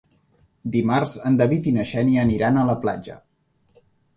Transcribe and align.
Dimarts 0.75 1.13
en 1.29 1.37
David 1.41 1.69
i 1.73 1.75
na 1.77 1.85
Xènia 1.91 2.25
aniran 2.25 2.61
a 2.63 2.67
la 2.71 2.79
platja. 2.87 3.21